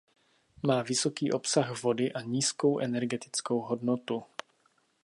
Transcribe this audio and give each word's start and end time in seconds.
Má 0.63 0.81
vysoký 0.81 1.31
obsah 1.31 1.81
vody 1.83 2.13
a 2.13 2.21
nízkou 2.21 2.79
energetickou 2.79 3.59
hodnotu. 3.61 4.23